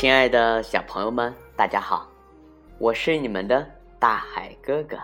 [0.00, 2.08] 亲爱的小朋友们，大家好，
[2.78, 4.96] 我是你们的大海哥哥。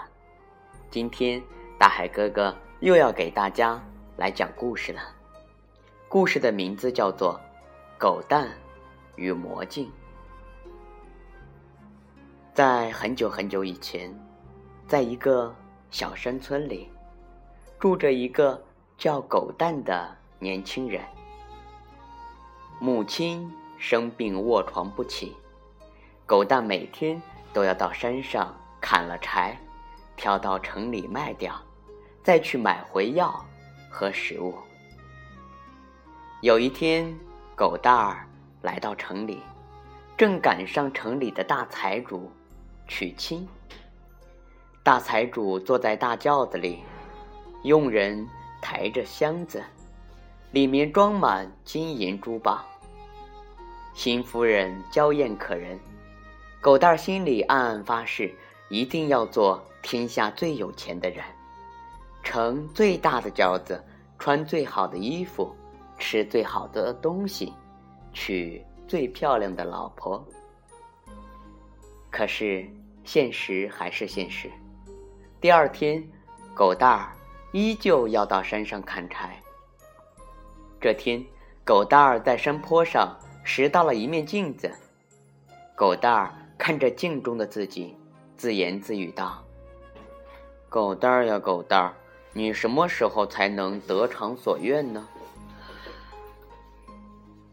[0.90, 1.42] 今天，
[1.78, 3.78] 大海哥哥又要给大家
[4.16, 5.02] 来讲故事了。
[6.08, 7.38] 故事的名字叫做
[8.00, 8.48] 《狗蛋
[9.16, 9.84] 与魔镜》。
[12.54, 14.18] 在很久很久以前，
[14.88, 15.54] 在一个
[15.90, 16.90] 小山村里，
[17.78, 18.64] 住着一个
[18.96, 21.02] 叫狗蛋的年轻人。
[22.80, 25.36] 母亲生病卧床不起，
[26.24, 27.20] 狗蛋每天
[27.52, 29.58] 都要到山上砍了柴，
[30.16, 31.54] 挑到城里卖掉，
[32.22, 33.44] 再去买回药
[33.90, 34.54] 和食物。
[36.40, 37.14] 有一天，
[37.54, 38.26] 狗蛋儿
[38.62, 39.42] 来到城里，
[40.16, 42.30] 正赶上城里的大财主
[42.88, 43.46] 娶亲。
[44.82, 46.80] 大财主坐在大轿子里，
[47.64, 48.26] 佣人
[48.62, 49.62] 抬着箱子。
[50.52, 52.64] 里面装满金银珠宝。
[53.96, 55.80] 新夫人娇艳可人，
[56.60, 58.30] 狗蛋儿心里暗暗发誓，
[58.68, 61.24] 一定要做天下最有钱的人，
[62.22, 63.82] 乘最大的轿子，
[64.18, 65.56] 穿最好的衣服，
[65.98, 67.54] 吃最好的东西，
[68.12, 70.22] 娶最漂亮的老婆。
[72.10, 72.68] 可是
[73.02, 74.50] 现实还是现实，
[75.40, 76.06] 第二天，
[76.54, 77.16] 狗蛋儿
[77.50, 79.42] 依旧要到山上砍柴。
[80.78, 81.24] 这天，
[81.64, 83.16] 狗蛋儿在山坡上
[83.48, 84.68] 拾到了一面镜子。
[85.76, 87.96] 狗蛋儿看着镜中的自己，
[88.36, 89.44] 自言自语道
[90.68, 91.94] ：“狗蛋儿呀，狗蛋儿，
[92.32, 95.06] 你什么时候才能得偿所愿呢？”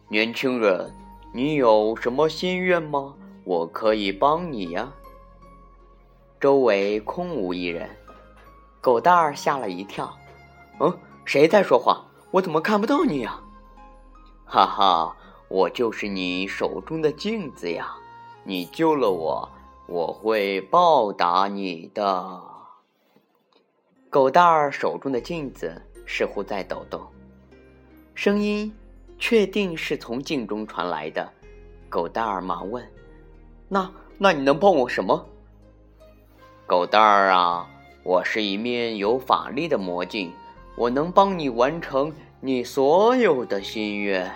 [0.10, 0.92] 年轻人，
[1.32, 3.14] 你有什么心愿吗？
[3.44, 4.92] 我可以帮你呀。
[6.40, 7.88] 周围空无一人，
[8.82, 10.12] 狗蛋儿吓了一跳
[10.82, 13.40] ：“嗯，谁在说话？”我怎么看不到你呀？
[14.44, 15.16] 哈哈，
[15.54, 17.94] 我就是你手中的镜子呀！
[18.44, 19.48] 你救了我，
[19.86, 22.42] 我会报答你的。
[24.10, 27.00] 狗蛋儿手中的镜子似乎在抖动，
[28.16, 28.74] 声音
[29.20, 31.32] 确定是从镜中传来的。
[31.88, 32.84] 狗蛋儿忙问
[33.70, 35.24] ：“那那你能帮我什么？”
[36.66, 37.70] 狗蛋儿啊，
[38.02, 40.34] 我是一面有法力的魔镜。
[40.76, 44.34] 我能帮你完成你所有的心愿，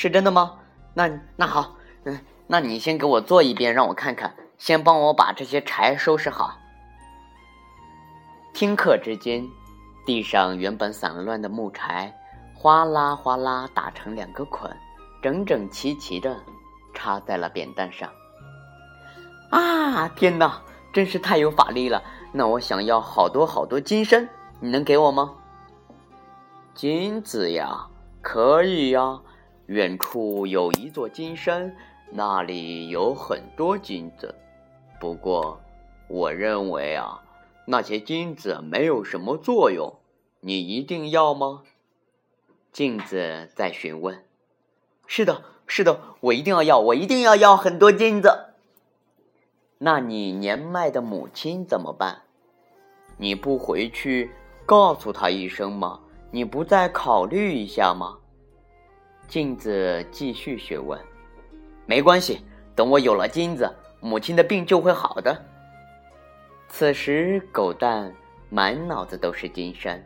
[0.00, 0.54] 是真的吗？
[0.94, 4.32] 那那好，嗯，那你先给我做一遍，让我看看。
[4.56, 6.56] 先帮我把这些柴收拾好。
[8.54, 9.44] 顷刻之间，
[10.06, 12.14] 地上原本散乱的木柴，
[12.54, 14.70] 哗啦哗啦打成两个捆，
[15.20, 16.36] 整整齐齐的
[16.94, 18.08] 插在了扁担上。
[19.50, 20.06] 啊！
[20.10, 22.00] 天哪，真是太有法力了！
[22.30, 24.28] 那我想要好多好多金身。
[24.60, 25.34] 你能给我吗？
[26.72, 27.88] 金子呀，
[28.22, 29.20] 可以呀。
[29.68, 31.76] 远处有一座金山，
[32.10, 34.34] 那里有很多金子。
[34.98, 35.60] 不过，
[36.08, 37.22] 我认为啊，
[37.66, 39.94] 那些金子没有什么作用。
[40.40, 41.64] 你一定要吗？
[42.72, 44.24] 镜子在询问。
[45.06, 48.54] 是的，是的，我一定要要，我一定要要很多金子。
[49.76, 52.22] 那你年迈的母亲怎么办？
[53.18, 54.30] 你不回去？
[54.64, 56.00] 告诉他一声吗？
[56.30, 58.16] 你不再考虑一下吗？
[59.28, 60.98] 镜子继续询问。
[61.86, 62.40] 没关系，
[62.74, 65.44] 等我有了金子，母亲的病就会好的。
[66.68, 68.12] 此时，狗蛋
[68.48, 70.02] 满脑子都是金山。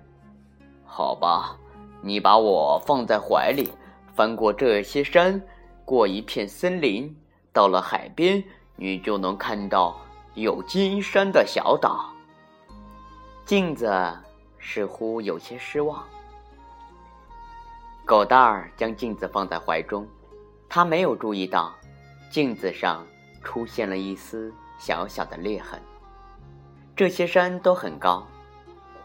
[0.84, 1.56] 好吧，
[2.02, 3.70] 你把我放在怀里，
[4.14, 5.40] 翻过这些山，
[5.84, 7.16] 过一片森林，
[7.52, 8.44] 到了海边，
[8.76, 9.98] 你就能看到
[10.34, 12.12] 有金山的小岛。
[13.46, 13.88] 镜子。
[14.64, 16.04] 似乎有些失望。
[18.12, 20.06] 狗蛋儿将镜子放在怀中，
[20.68, 21.74] 他没有注意到
[22.28, 23.06] 镜子上
[23.42, 25.80] 出现了一丝小小的裂痕。
[26.94, 28.26] 这些山都很高，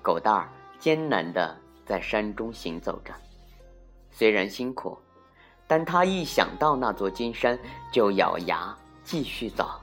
[0.01, 3.13] 狗蛋儿艰难地在山中行走着，
[4.11, 4.99] 虽然辛苦，
[5.67, 7.57] 但他一想到那座金山，
[7.93, 9.79] 就咬牙继续走。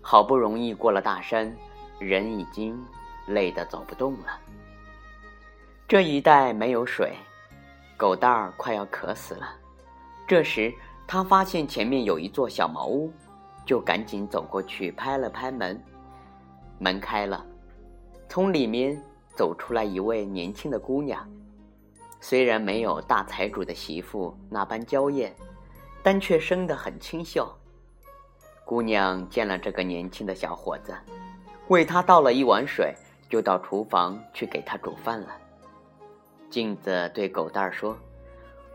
[0.00, 1.52] 好不容易过了大山，
[1.98, 2.80] 人已经
[3.26, 4.38] 累得走不动了。
[5.88, 7.16] 这一带没有水，
[8.00, 9.46] 狗蛋儿快要渴死了。
[10.26, 10.72] 这时，
[11.06, 13.12] 他发现前面有一座小茅屋，
[13.66, 15.78] 就赶紧走过去拍了拍门。
[16.78, 17.44] 门开了，
[18.26, 18.98] 从里面
[19.36, 21.30] 走出来一位年轻的姑娘。
[22.22, 25.36] 虽然没有大财主的媳妇那般娇艳，
[26.02, 27.46] 但却生得很清秀。
[28.64, 30.96] 姑娘见了这个年轻的小伙子，
[31.68, 32.94] 为他倒了一碗水，
[33.28, 35.36] 就到厨房去给他煮饭了。
[36.50, 37.96] 镜子对狗蛋儿说：“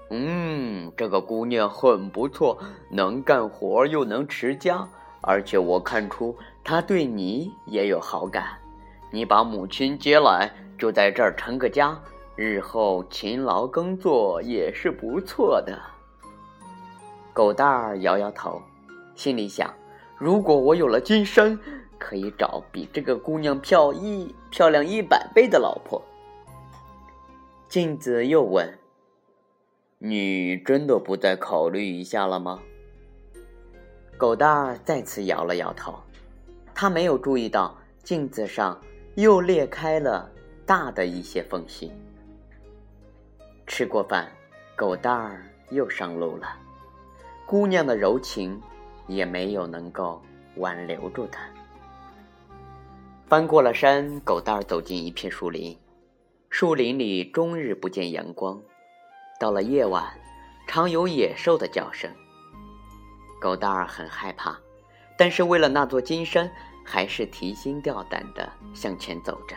[0.10, 2.58] 嗯，这个姑娘很不错，
[2.90, 4.88] 能干活又能持家，
[5.22, 8.58] 而且我看出她对你也有好感。
[9.12, 12.00] 你把母亲接来，就在这儿成个家，
[12.36, 15.78] 日后勤劳耕作也是不错的。
[17.34, 18.62] 狗蛋儿摇摇头，
[19.16, 19.74] 心里想：
[20.18, 21.60] 如果我有了金身，
[21.98, 26.02] 可以找比这个姑娘漂一漂亮一百倍的老婆。
[27.68, 28.78] 镜子又问。
[29.98, 32.62] 你真的不再考虑一下了吗？
[34.18, 35.96] 狗蛋儿再次摇了摇头，
[36.74, 38.80] 他没有注意到镜子上
[39.16, 40.32] 又裂开了
[40.66, 41.92] 大的一些缝隙。
[43.68, 44.32] 吃过饭，
[44.76, 46.58] 狗蛋儿又上路了。
[47.46, 48.62] 姑娘的柔情
[49.08, 50.22] 也没有能够
[50.58, 51.42] 挽留住他。
[53.28, 55.76] 翻过了山，狗蛋儿走进一片树林，
[56.50, 58.62] 树林里终日不见阳光。
[59.40, 60.06] 到了夜晚，
[60.68, 62.10] 常有野兽的叫声。
[63.42, 64.58] 狗蛋儿很害怕，
[65.18, 66.50] 但是为了那座金山，
[66.84, 69.56] 还是提心吊胆的向前走着。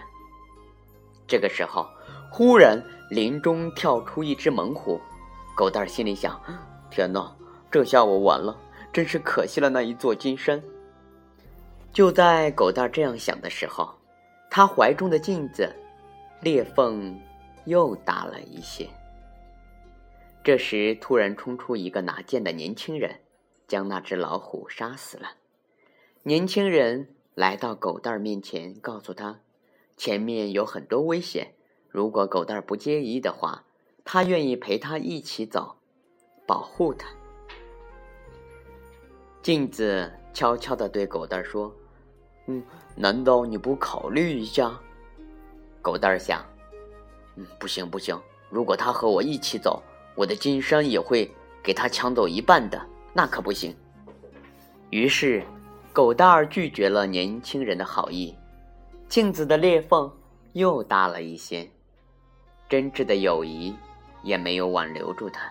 [1.26, 1.86] 这个时候，
[2.30, 5.00] 忽然林中跳出一只猛虎，
[5.54, 6.40] 狗蛋儿心里想
[6.90, 7.32] ：“天哪，
[7.70, 8.58] 这下我完了，
[8.92, 10.60] 真是可惜了那一座金山。”
[11.92, 13.88] 就在狗蛋儿这样想的时候，
[14.50, 15.74] 他怀中的镜子
[16.40, 17.20] 裂缝
[17.64, 18.88] 又大了一些。
[20.44, 23.20] 这时，突然冲出一个拿剑的年轻人，
[23.66, 25.32] 将那只老虎杀死了。
[26.22, 29.40] 年轻人来到狗蛋儿面前，告诉他，
[29.96, 31.54] 前面有很多危险，
[31.88, 33.64] 如果狗蛋儿不介意的话，
[34.04, 35.76] 他愿意陪他一起走，
[36.46, 37.08] 保护他。
[39.42, 41.74] 镜子悄悄地对狗蛋儿说
[42.46, 42.62] ：“嗯，
[42.96, 44.80] 难道你不考虑一下？”
[45.88, 46.44] 狗蛋儿想
[47.36, 48.20] ：“嗯，不行不行，
[48.50, 49.82] 如果他和我一起走。”
[50.14, 51.32] 我的金山也会
[51.62, 53.74] 给他抢走一半的，那可不行。
[54.90, 55.42] 于是，
[55.94, 58.36] 狗蛋儿拒绝了年轻人的好意，
[59.08, 60.12] 镜子的裂缝
[60.52, 61.70] 又大了一些，
[62.68, 63.74] 真挚的友谊
[64.22, 65.50] 也没有挽留住他。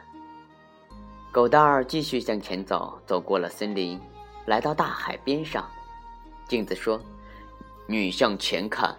[1.32, 4.00] 狗蛋儿继续向前走，走过了森林，
[4.46, 5.68] 来到大海边上。
[6.48, 7.02] 镜子说
[7.88, 8.94] ：“你向前看，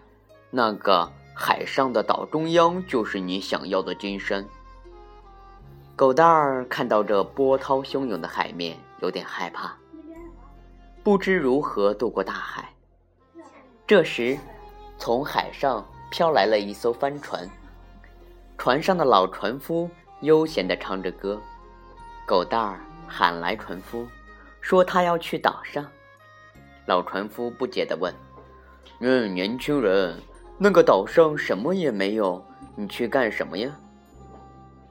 [0.51, 4.45] 那个海上的岛中央就是你想要的金山。”
[5.95, 9.73] 狗蛋儿看到这波涛汹涌的海面，有点害怕，
[11.05, 12.69] 不知如何渡过大海。
[13.87, 14.37] 这时，
[14.99, 17.49] 从海上飘来了一艘帆船，
[18.59, 19.89] 船上的老船夫
[20.23, 21.41] 悠闲地唱着歌。
[22.27, 24.05] 狗蛋儿喊来船夫，
[24.61, 25.87] 说他要去岛上。
[26.87, 28.13] 老船夫不解地问
[28.99, 30.21] ：“嗯，年轻人，
[30.59, 32.45] 那个岛上什么也没有，
[32.75, 33.71] 你去干什么呀？”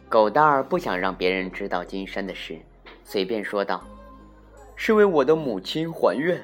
[0.09, 2.57] 狗蛋儿不想让别人知道金山的事，
[3.03, 3.83] 随便说道
[4.77, 6.41] ：“是为我的母亲还愿。”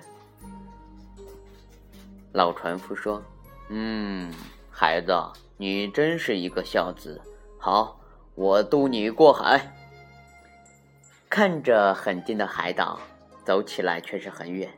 [2.34, 3.24] 老船夫说
[3.70, 4.30] ：“嗯，
[4.70, 5.14] 孩子，
[5.56, 7.22] 你真是一个孝子。
[7.58, 7.98] 好，
[8.36, 9.74] 我渡你过海。”
[11.30, 13.00] 看着很近的海岛，
[13.46, 14.70] 走起来却是很远。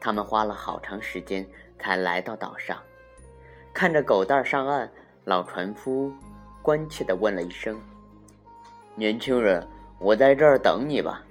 [0.00, 1.46] 他们花了好长时间
[1.78, 2.76] 才来到岛上。
[3.72, 4.90] 看着狗蛋儿上岸，
[5.24, 6.12] 老船夫
[6.62, 7.80] 关切地问了一声。
[8.94, 9.66] 年轻人，
[9.98, 11.22] 我在这儿等你吧。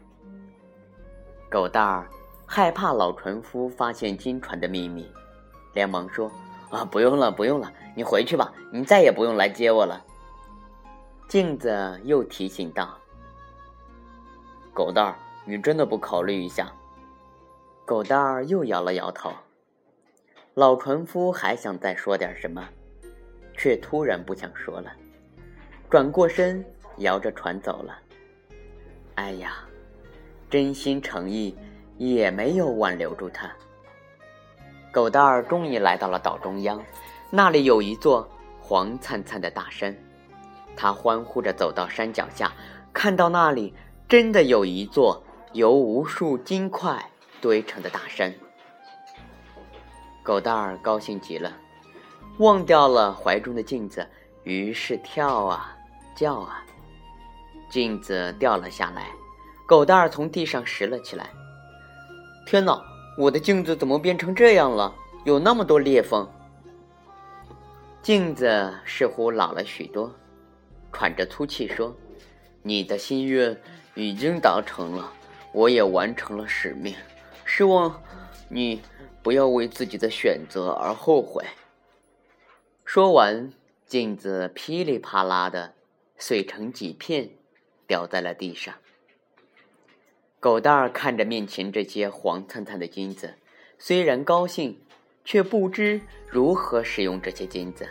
[1.49, 2.09] 狗蛋儿
[2.45, 5.11] 害怕老船夫发现金船的秘密，
[5.73, 6.31] 连忙说
[6.71, 10.01] ：“啊，不用了，不用了，你回去吧，你再也不用来接我了。”
[11.27, 12.97] 镜子又提醒道
[14.73, 16.71] ：“狗蛋儿，你真的不考虑一下？”
[17.83, 19.31] 狗蛋儿又摇了摇头。
[20.57, 22.67] 老船夫还想再说点什么，
[23.55, 24.91] 却突然不想说了，
[25.87, 26.65] 转过身。
[26.97, 27.95] 摇着船走了。
[29.13, 29.57] 哎呀，
[30.49, 31.55] 真心诚意
[31.99, 33.51] 也没有挽留住他。
[34.91, 36.83] 狗蛋儿终于来到了岛中央，
[37.29, 38.27] 那里有一座
[38.59, 39.95] 黄灿灿的大山。
[40.75, 42.51] 他欢呼着走到山脚下，
[42.91, 43.75] 看到那里
[44.09, 45.21] 真的有一座
[45.53, 48.33] 由无数金块堆成的大山。
[50.27, 51.49] 狗蛋儿高兴极了，
[52.39, 54.05] 忘掉了怀中的镜子，
[54.43, 55.73] 于是跳啊
[56.17, 56.65] 叫啊。
[57.69, 59.07] 镜子掉了下来，
[59.65, 61.29] 狗蛋儿从地上拾了起来。
[62.45, 62.77] 天哪，
[63.17, 64.93] 我的镜子怎么变成这样了？
[65.23, 66.29] 有那么多裂缝。
[68.01, 70.13] 镜子似乎老了许多，
[70.91, 71.95] 喘着粗气说
[72.61, 73.57] ：“你的心愿
[73.95, 75.09] 已经达成了，
[75.53, 76.93] 我也完成了使命。
[77.45, 77.97] 希望
[78.49, 78.81] 你
[79.27, 81.43] 不要为自己的选择而后悔。”
[82.85, 83.51] 说完，
[83.85, 85.73] 镜子噼里啪啦的
[86.17, 87.31] 碎成几片。
[87.85, 88.75] 掉在了地上。
[90.39, 93.33] 狗蛋儿看着面前这些黄灿灿的金子，
[93.77, 94.77] 虽然高兴，
[95.23, 97.87] 却不知如何使用这些金子。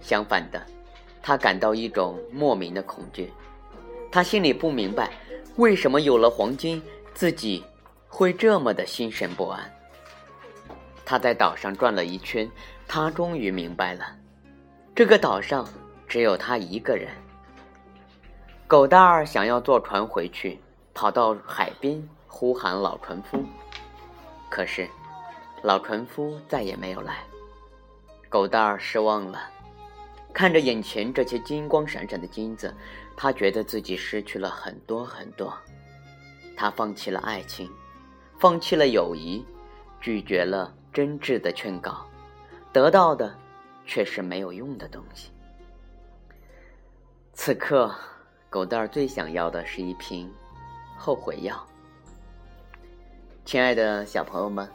[0.00, 0.64] 相反的，
[1.22, 3.32] 他感到一种莫名的恐惧。
[4.10, 5.12] 他心里不明白，
[5.56, 6.80] 为什么有了黄金，
[7.14, 7.64] 自己
[8.08, 9.72] 会这么的心神不安。
[11.04, 12.50] 他在岛上转了一圈，
[12.88, 14.16] 他终于明白了，
[14.94, 15.68] 这个岛上
[16.08, 17.08] 只有他一个人。
[18.66, 20.58] 狗蛋儿想要坐船回去。
[20.96, 23.44] 跑到海边呼喊老船夫，
[24.48, 24.88] 可是
[25.60, 27.24] 老船夫再也没有来。
[28.28, 29.50] 狗蛋儿失望了，
[30.32, 32.72] 看着眼前这些金光闪闪的金子，
[33.16, 35.52] 他觉得自己失去了很多很多。
[36.56, 37.68] 他放弃了爱情，
[38.38, 39.44] 放弃了友谊，
[40.00, 42.06] 拒绝了真挚的劝告，
[42.72, 43.36] 得到的
[43.84, 45.30] 却是没有用的东西。
[47.32, 47.92] 此刻，
[48.48, 50.32] 狗蛋儿最想要的是一瓶。
[50.96, 51.66] 后悔药。
[53.44, 54.66] 亲爱的小朋友们，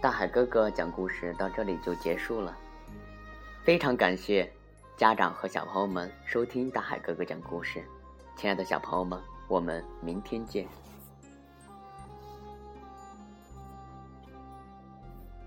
[0.00, 2.56] 大海哥哥讲故事到这里就结束了。
[3.62, 4.50] 非常感谢
[4.96, 7.84] 家长和小朋友们收听大海哥哥讲故事。
[8.34, 10.66] 亲爱的小朋友们，我们明天见。